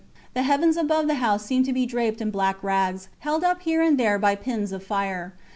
The 0.33 0.41
heavens 0.41 0.77
above 0.77 1.05
the 1.05 1.13
house 1.21 1.45
seemed 1.45 1.65
to 1.65 1.73
be 1.73 1.85
draped 1.85 2.21
in 2.21 2.31
black 2.31 2.63
rags, 2.63 3.07
held 3.19 3.43
up 3.43 3.61
here 3.61 3.83
and 3.83 3.99
there 3.99 4.17
by 4.17 4.33
pins 4.33 4.71
of 4.71 4.83
fire. 4.83 5.35